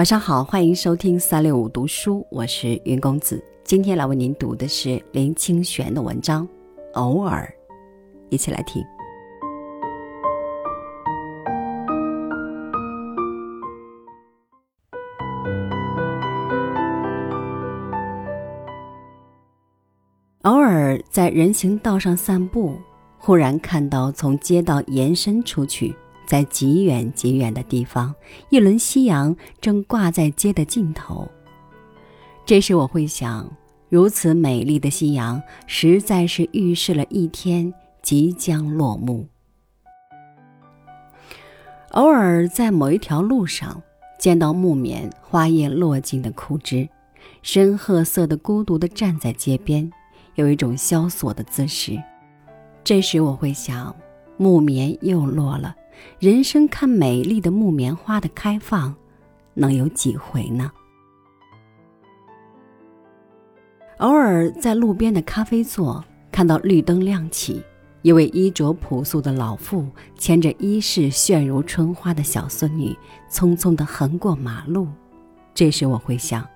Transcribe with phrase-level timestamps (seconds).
[0.00, 3.44] 晚上好，欢迎收听三六五读书，我是云公子。
[3.62, 6.48] 今天来为您读的是林清玄的文章
[6.94, 7.46] 《偶尔》，
[8.30, 8.82] 一起来听。
[20.44, 22.74] 偶尔在人行道上散步，
[23.18, 25.94] 忽然看到从街道延伸出去。
[26.30, 28.14] 在极远极远的地方，
[28.50, 31.28] 一轮夕阳正挂在街的尽头。
[32.46, 33.50] 这时我会想，
[33.88, 39.26] 如此美丽的夕阳，实在是预示了一天即将落幕。
[41.90, 43.82] 偶尔在某一条路上
[44.16, 46.88] 见到木棉花叶落尽的枯枝，
[47.42, 49.90] 深褐色的孤独地站在街边，
[50.36, 52.00] 有一种萧索的姿势。
[52.84, 53.92] 这时我会想，
[54.36, 55.74] 木棉又落了。
[56.18, 58.94] 人生看美丽的木棉花的开放，
[59.54, 60.70] 能有几回呢？
[63.98, 67.62] 偶尔在路边的咖啡座看到绿灯亮起，
[68.02, 72.96] 一位衣着朴素的老妇牵着衣饰炫如春花的小孙女，
[73.30, 74.88] 匆匆地横过马路。
[75.52, 76.46] 这时我会想，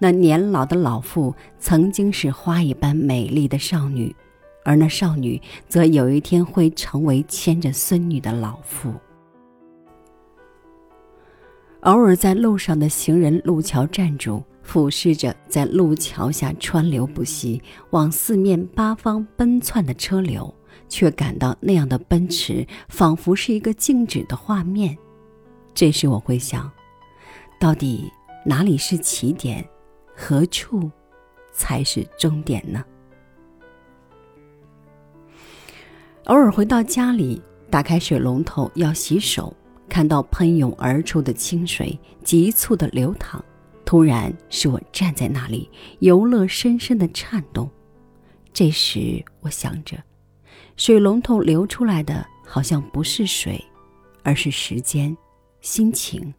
[0.00, 4.14] 那年老的老妇曾经是花一般美丽的少女。
[4.64, 8.92] 而那少女则有一天会成为牵着孙女的老妇。
[11.80, 20.54] 偶尔在路上的行人路桥站住，俯视着在路桥下川流不息、往四面八方奔窜的车流，
[20.90, 24.94] 却感到那样的奔驰仿佛是一个静止的画面。
[25.72, 26.70] 这时我会想，
[27.58, 28.12] 到底
[28.44, 29.66] 哪里是起点，
[30.14, 30.90] 何处
[31.50, 32.84] 才是终点呢？
[36.26, 37.40] 偶尔回到家里，
[37.70, 39.54] 打开水龙头要洗手，
[39.88, 43.42] 看到喷涌而出的清水急促的流淌，
[43.84, 45.68] 突然使我站在那里，
[46.00, 47.68] 游乐深深的颤动。
[48.52, 49.96] 这时我想着，
[50.76, 53.64] 水龙头流出来的好像不是水，
[54.22, 55.16] 而是时间、
[55.62, 56.32] 心情，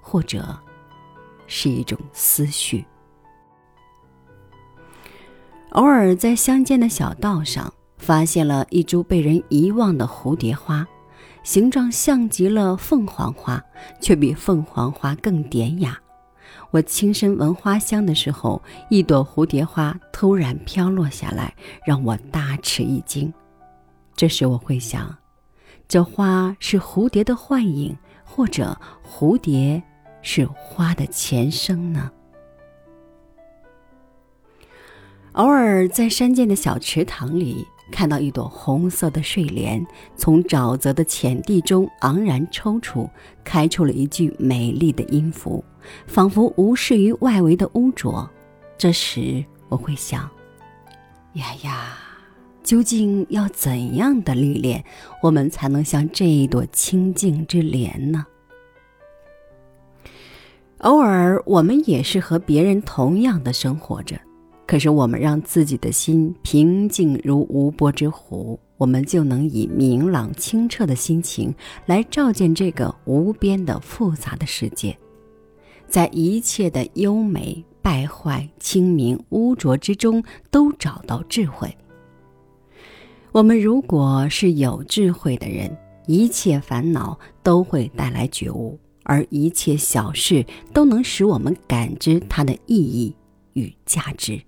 [0.00, 0.58] 或者
[1.46, 2.84] 是一种思绪。
[5.72, 7.72] 偶尔在乡间的小道上。
[7.96, 10.86] 发现了一株被人遗忘的蝴蝶花，
[11.42, 13.62] 形状像极了凤凰花，
[14.00, 15.98] 却比凤凰花更典雅。
[16.70, 21.54] 我轻身闻花香的时候，一朵蝴蝶花突然飘落下来，
[21.84, 23.32] 让我大吃一惊。
[24.14, 25.16] 这时我会想，
[25.88, 29.82] 这花是蝴蝶的幻影，或者蝴蝶
[30.22, 32.10] 是花的前生呢？
[35.32, 37.66] 偶尔在山间的小池塘里。
[37.90, 39.84] 看到一朵红色的睡莲
[40.16, 43.08] 从沼泽的浅地中昂然抽出，
[43.44, 45.64] 开出了一句美丽的音符，
[46.06, 48.28] 仿佛无视于外围的污浊。
[48.76, 50.28] 这时我会想：
[51.34, 51.98] 呀呀，
[52.62, 54.84] 究竟要怎样的历练，
[55.22, 58.26] 我们才能像这一朵清净之莲呢？
[60.78, 64.20] 偶尔，我们也是和别人同样的生活着。
[64.66, 71.54] 可是，我们让自己的心平静如无波之湖，我们就能以明朗清澈的心情
[71.86, 74.98] 来照见这个无边的复杂的世界，
[75.86, 81.72] 在一切的优美、败坏、清明、污浊之中都找到智慧。
[83.30, 85.70] 我们如果是有智慧的人，
[86.08, 93.14] 一切烦恼都会带来觉悟，而一切小事都能使我们感知它的意义
[93.52, 94.40] 与价值。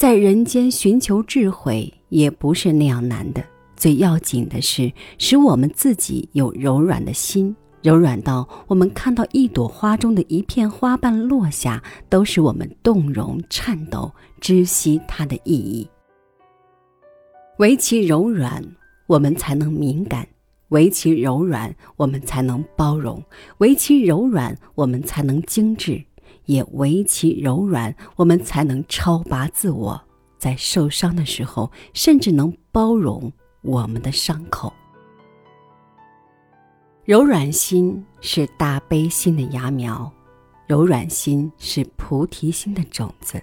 [0.00, 3.44] 在人间寻求智慧也不是那样难的，
[3.76, 15.86] 最要紧的是使我们自己有柔软的心，柔软到我们看到一朵花中的一片花瓣落下，都使我们动容颤抖，知悉它的意义。
[17.58, 18.64] 唯其柔软，
[19.06, 20.24] 我们才能敏感；
[20.70, 23.22] 唯其柔软，我们才能包容；
[23.58, 26.02] 唯其柔软，我们才能精致。
[26.46, 30.00] 也唯其柔软，我们才能超拔自我，
[30.38, 33.32] 在受伤的时候，甚至能包容
[33.62, 34.72] 我们的伤口。
[37.04, 40.12] 柔软心是大悲心的芽苗，
[40.66, 43.42] 柔软心是菩提心的种子，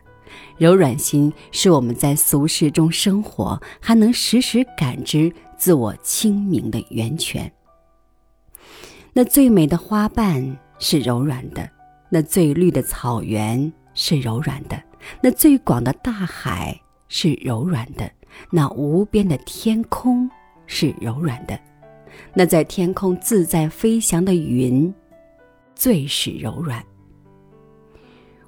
[0.58, 7.52] 柔软心是我们在俗世中生活还能时时感知自我清明的源泉。
[9.12, 11.77] 那最美的花瓣是柔软的。
[12.10, 14.82] 那最绿的草原是柔软的，
[15.22, 18.10] 那最广的大海是柔软的，
[18.50, 20.30] 那无边的天空
[20.66, 21.60] 是柔软的，
[22.34, 24.94] 那在天空自在飞翔的云
[25.76, 26.84] 最是柔软。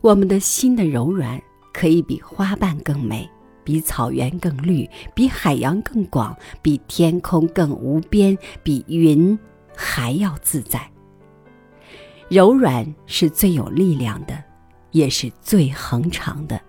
[0.01, 1.41] 我们的心的柔软，
[1.73, 3.29] 可以比花瓣更美，
[3.63, 9.37] 比草原更绿，比海洋更广，比天空更无边，比云
[9.75, 10.89] 还要自在。
[12.29, 14.43] 柔软是最有力量的，
[14.91, 16.59] 也是最恒长的。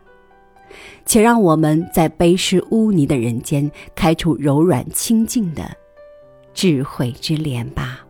[1.05, 5.71] 且让我们在悲失污泥的人间，开出柔软清净的
[6.55, 8.01] 智慧之莲吧。